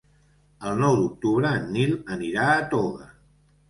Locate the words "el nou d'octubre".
0.69-1.53